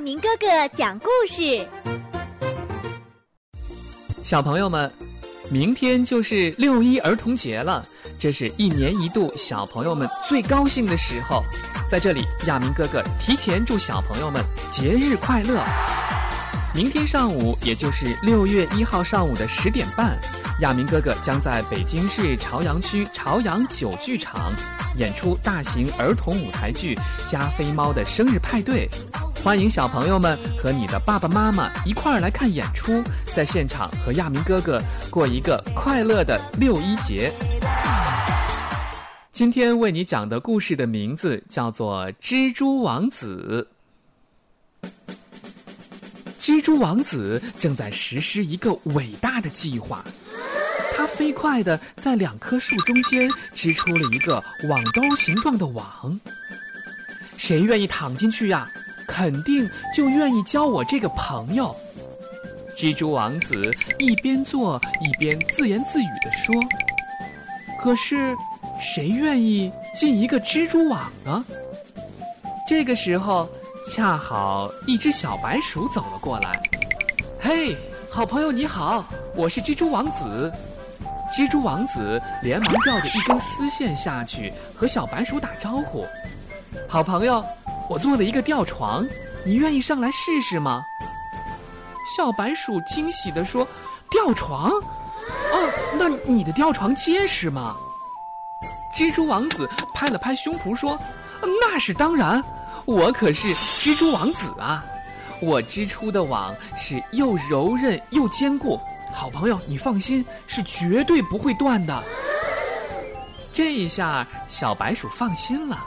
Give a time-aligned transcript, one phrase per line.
[0.00, 1.66] 明哥哥讲故事。
[4.24, 4.90] 小朋友们，
[5.50, 7.84] 明天就是六一儿童节了，
[8.18, 11.42] 这是一年一度小朋友们最高兴的时候。
[11.88, 15.62] 在这里，亚明哥哥提前祝小朋友们节日快乐。
[16.74, 20.16] 明天上午，也就是六月一号上午的十点半，
[20.60, 24.52] 亚明哥哥将在北京市朝阳区朝阳九剧场
[24.98, 26.94] 演出大型儿童舞台剧
[27.30, 28.86] 《加菲猫的生日派对》，
[29.42, 33.02] 欢迎小朋友们和你的爸爸妈妈一块儿来看演出，
[33.34, 37.32] 在现场和亚明哥哥过一个快乐的六一节。
[39.32, 43.66] 今天为你讲的故事的名字叫做《蜘蛛王子》。
[46.38, 50.04] 蜘蛛王子正在实施一个伟大的计划，
[51.20, 56.18] 飞快地在两棵树中间织出了一个网兜形状的网。
[57.36, 58.66] 谁愿意躺进去呀？
[59.06, 61.76] 肯定就愿意交我这个朋友。
[62.74, 66.54] 蜘蛛王子一边做一边自言自语地说
[67.78, 68.34] ：“可是，
[68.80, 71.44] 谁愿意进一个蜘蛛网呢？”
[72.66, 73.46] 这个时候。
[73.86, 76.60] 恰好一只小白鼠走了过来，
[77.40, 77.74] 嘿，
[78.10, 80.52] 好朋友你好，我是蜘蛛王子。
[81.32, 86.06] 蜘蛛王子连忙吊着一根丝线下去和小白鼠打招呼
[86.88, 87.44] ：“好朋友，
[87.88, 89.06] 我做了一个吊床，
[89.44, 90.82] 你愿意上来试试吗？”
[92.16, 93.66] 小白鼠惊喜地说
[94.10, 94.70] ：“吊床？
[94.70, 97.76] 哦，那你的吊床结实吗？”
[98.96, 100.98] 蜘蛛王子拍了拍胸脯说
[101.42, 102.42] ：“那是当然。”
[102.86, 104.84] 我可是蜘蛛王子啊！
[105.40, 108.80] 我织出的网是又柔韧又坚固，
[109.12, 112.02] 好朋友，你放心，是绝对不会断的。
[113.52, 115.78] 这一下，小白鼠放心了，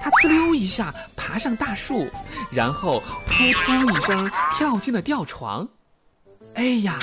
[0.00, 2.08] 它呲溜一下爬上大树，
[2.50, 3.32] 然后扑
[3.64, 5.68] 通一声跳进了吊床。
[6.54, 6.98] 哎呀，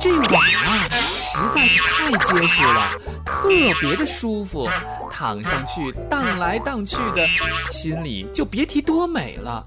[0.00, 2.90] 这网啊，实在是太结实了，
[3.26, 3.48] 特
[3.80, 4.68] 别的舒服，
[5.10, 7.26] 躺上去荡来荡去的，
[7.70, 9.64] 心里就别提多美了。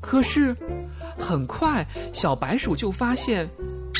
[0.00, 0.54] 可是，
[1.18, 3.48] 很快小白鼠就发现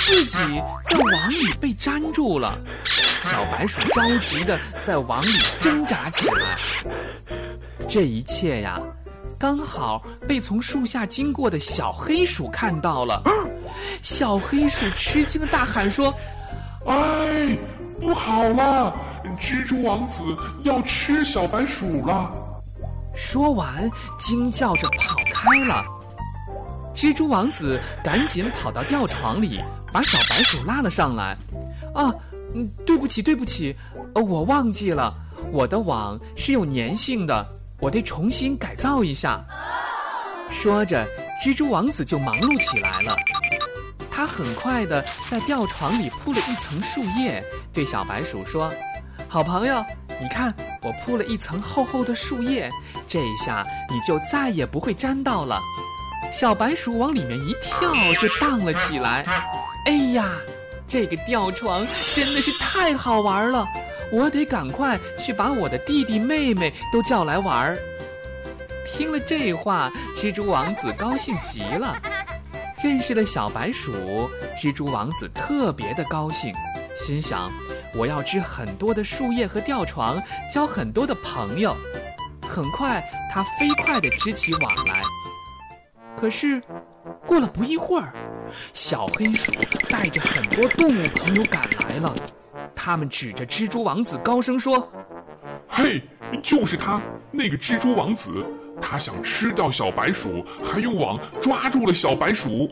[0.06, 0.38] 自己
[0.82, 2.58] 在网里被粘住了，
[3.22, 5.28] 小白鼠着急的在网里
[5.60, 6.56] 挣扎起来。
[7.88, 8.80] 这一切呀，
[9.38, 13.22] 刚好被从树下经过的小黑鼠看到了。
[14.02, 16.12] 小黑鼠吃惊的大喊说
[16.86, 17.56] ：“哎，
[18.00, 18.94] 不好了！
[19.38, 20.24] 蜘蛛王子
[20.64, 22.30] 要吃小白鼠了！”
[23.14, 23.88] 说完，
[24.18, 25.84] 惊叫着跑开了。
[26.94, 29.60] 蜘蛛王子赶紧跑到吊床里，
[29.92, 31.36] 把小白鼠拉了上来。
[31.94, 32.12] “啊，
[32.54, 33.74] 嗯，对不起，对不起，
[34.14, 35.14] 我忘记了，
[35.52, 37.46] 我的网是有粘性的，
[37.80, 39.44] 我得重新改造一下。”
[40.50, 41.06] 说着，
[41.42, 43.16] 蜘蛛王子就忙碌起来了。
[44.10, 47.42] 他很快的在吊床里铺了一层树叶，
[47.72, 48.72] 对小白鼠说
[49.28, 49.82] ：“好朋友，
[50.20, 50.52] 你看
[50.82, 52.70] 我铺了一层厚厚的树叶，
[53.06, 55.60] 这一下你就再也不会沾到了。”
[56.32, 57.80] 小白鼠往里面一跳，
[58.20, 59.24] 就荡了起来。
[59.86, 60.38] 哎呀，
[60.86, 63.66] 这个吊床真的是太好玩了！
[64.12, 67.78] 我得赶快去把我的弟弟妹妹都叫来玩儿。
[68.86, 71.96] 听了这话，蜘蛛王子高兴极了。
[72.82, 73.92] 认识了小白鼠，
[74.56, 76.52] 蜘蛛王子特别的高兴，
[76.96, 77.52] 心想：
[77.94, 80.20] 我要织很多的树叶和吊床，
[80.52, 81.76] 交很多的朋友。
[82.48, 85.02] 很快，他飞快地织起网来。
[86.16, 86.60] 可是，
[87.26, 88.12] 过了不一会儿，
[88.72, 89.52] 小黑鼠
[89.88, 92.14] 带着很多动物朋友赶来了，
[92.74, 94.90] 他们指着蜘蛛王子高声说
[95.68, 96.02] ：“嘿，
[96.42, 97.00] 就是他，
[97.30, 98.44] 那个蜘蛛王子。”
[98.82, 102.70] 他想吃掉小白鼠，还用网抓住了小白鼠。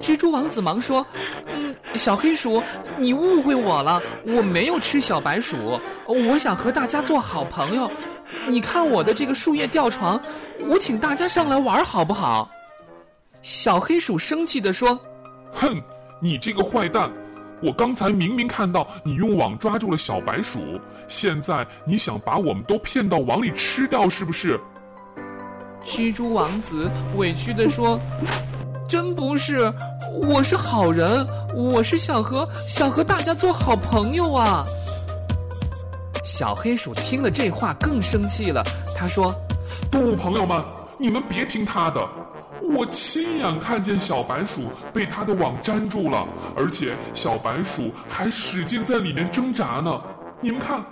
[0.00, 1.06] 蜘蛛王子忙说
[1.46, 2.60] ：“嗯，小黑鼠，
[2.96, 5.78] 你误会我了，我没有吃小白鼠，
[6.08, 7.88] 我想和大家做好朋友。
[8.48, 10.20] 你看我的这个树叶吊床，
[10.66, 12.50] 我请大家上来玩好不好？”
[13.42, 14.98] 小黑鼠生气地说
[15.52, 15.82] ：“哼，
[16.20, 17.10] 你这个坏蛋！
[17.62, 24.60] 我刚才明明看到你用网抓住了小白鼠，现在你想把我们都骗到网里吃掉，是不是？”
[25.84, 27.98] 蜘蛛王子委屈地说
[28.86, 29.72] ：“真不是，
[30.28, 34.64] 我是好人，我是想和想和大家做好朋友啊。”
[36.22, 38.62] 小黑鼠听了这话更生气了，
[38.94, 39.34] 他说
[39.90, 40.62] ：“动物朋友们，
[40.98, 42.06] 你们别听他的，
[42.62, 46.26] 我亲眼看见小白鼠被它的网粘住了，
[46.56, 50.00] 而且小白鼠还使劲在里面挣扎呢。
[50.40, 50.84] 你们看，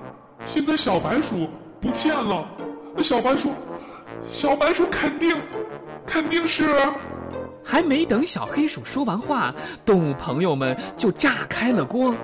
[0.47, 1.49] 现在小白鼠
[1.81, 2.47] 不见了，
[3.01, 3.53] 小白鼠。”
[4.29, 5.37] 小白鼠肯定，
[6.05, 6.77] 肯定是。
[7.65, 9.55] 还没等小黑鼠说完话，
[9.85, 12.15] 动物朋友们就炸开了锅。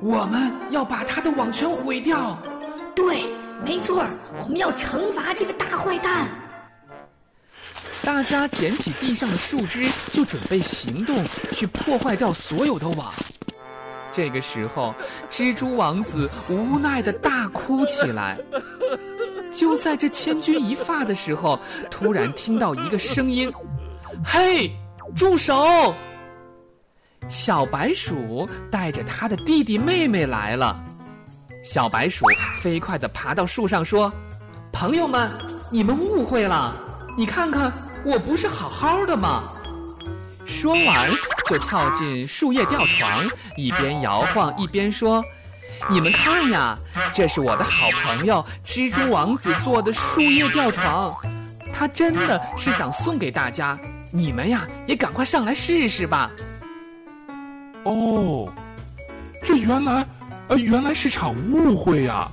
[0.00, 2.38] 我们要把它的网全毁掉。
[2.94, 3.24] 对，
[3.64, 4.04] 没错，
[4.42, 6.28] 我们要惩罚这个大坏蛋。
[8.06, 13.12] 大家捡起地上的树枝，就准备行动去破坏掉所有的网。
[14.12, 14.94] 这个时候，
[15.28, 18.38] 蜘蛛王子无奈的大哭起来。
[19.52, 21.58] 就在这千钧一发的时候，
[21.90, 23.52] 突然听到一个声音。
[24.24, 24.70] 嘿，
[25.16, 25.92] 住手！
[27.28, 30.80] 小白鼠带着它的弟弟妹妹来了。
[31.64, 32.24] 小白鼠
[32.62, 34.12] 飞快地爬到树上说
[34.70, 35.28] ：“朋友们，
[35.72, 36.72] 你们误会了。
[37.18, 37.72] 你看看，
[38.06, 39.42] 我不是好好的吗？”
[40.46, 41.10] 说完
[41.48, 43.26] 就跳进树叶吊床，
[43.56, 45.22] 一边摇晃一边说
[45.90, 46.78] ：“你们看呀，
[47.12, 51.14] 这是我的好朋友蜘蛛王子做的树叶吊床，
[51.72, 53.76] 他真的是想送给大家。”
[54.12, 56.30] 你们呀，也赶快上来试试吧。
[57.82, 58.48] 哦，
[59.42, 60.06] 这原来，
[60.48, 62.26] 呃，原来是场误会呀！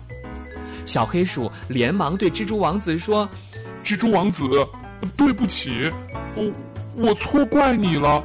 [0.85, 3.27] 小黑鼠连忙对蜘蛛王子说
[3.83, 4.47] ：“蜘蛛王子，
[5.17, 5.91] 对不起，
[6.35, 6.51] 我
[6.95, 8.23] 我错怪你了。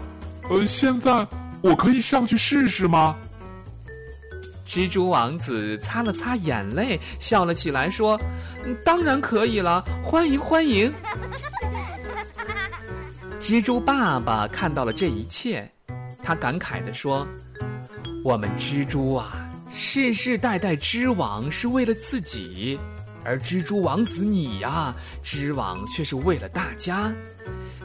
[0.51, 1.27] 呃，现在
[1.63, 3.17] 我可以上去试试吗？”
[4.67, 8.21] 蜘蛛王子擦了擦眼泪，笑了起来，说
[8.85, 10.93] ：“当然可以了，欢迎欢迎。
[13.41, 15.71] ”蜘蛛爸爸看到了这一切，
[16.23, 17.27] 他感慨地说
[18.23, 22.79] ：“我们蜘蛛啊，世世代代织网是为了自己，
[23.29, 27.13] 而蜘蛛王子你呀，织网却是为了大家。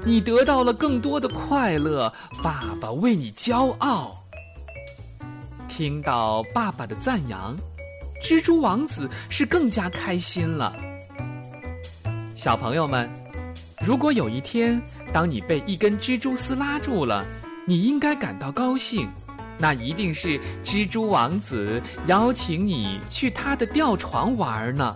[0.06, 2.12] 你得到了更多的快乐，
[2.42, 4.24] 爸爸为你骄傲。”
[5.68, 7.58] 听到爸爸的赞扬，
[8.24, 10.74] 蜘蛛王子是更加开心了。
[12.38, 13.14] 小朋友们，
[13.86, 14.82] 如果有一天，
[15.12, 17.22] 当你被一根蜘蛛丝拉住了，
[17.68, 19.10] 你应该感到高兴，
[19.60, 24.96] 那一定是蜘蛛王子邀请你去他的吊床玩呢。